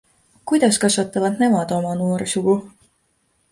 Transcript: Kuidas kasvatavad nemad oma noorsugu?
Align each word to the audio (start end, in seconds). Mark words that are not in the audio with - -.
Kuidas 0.51 0.79
kasvatavad 0.83 1.37
nemad 1.43 1.75
oma 1.77 1.93
noorsugu? 2.01 2.59